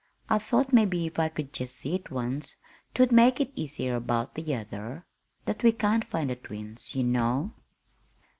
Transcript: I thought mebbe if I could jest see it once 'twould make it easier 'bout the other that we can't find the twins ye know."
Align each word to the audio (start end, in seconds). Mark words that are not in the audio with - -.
I 0.31 0.39
thought 0.39 0.73
mebbe 0.73 0.95
if 0.95 1.19
I 1.19 1.29
could 1.29 1.53
jest 1.53 1.75
see 1.75 1.93
it 1.93 2.09
once 2.09 2.55
'twould 2.95 3.11
make 3.11 3.39
it 3.39 3.53
easier 3.55 3.99
'bout 3.99 4.33
the 4.33 4.55
other 4.55 5.05
that 5.45 5.61
we 5.61 5.71
can't 5.71 6.03
find 6.03 6.31
the 6.31 6.37
twins 6.37 6.95
ye 6.95 7.03
know." 7.03 7.53